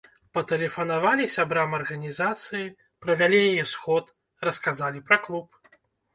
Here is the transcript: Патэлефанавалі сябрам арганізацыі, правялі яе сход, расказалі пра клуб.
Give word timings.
Патэлефанавалі 0.35 1.25
сябрам 1.33 1.75
арганізацыі, 1.79 2.65
правялі 3.05 3.43
яе 3.51 3.63
сход, 3.75 4.05
расказалі 4.51 4.99
пра 5.11 5.21
клуб. 5.29 5.47